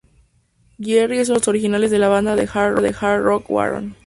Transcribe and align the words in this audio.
Jerry 0.79 1.19
es 1.19 1.29
uno 1.29 1.37
de 1.37 1.39
los 1.41 1.45
miembros 1.45 1.47
originales 1.49 1.91
de 1.91 1.99
la 1.99 2.07
banda 2.09 2.35
de 2.35 2.49
"hard 2.51 3.21
rock" 3.21 3.51
Warrant. 3.51 3.95